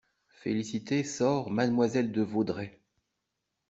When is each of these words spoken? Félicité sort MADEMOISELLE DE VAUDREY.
Félicité 0.31 1.03
sort 1.03 1.51
MADEMOISELLE 1.51 2.11
DE 2.11 2.23
VAUDREY. 2.23 2.71